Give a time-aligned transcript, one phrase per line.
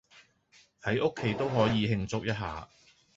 [0.81, 2.67] 喺屋企都可以慶祝一下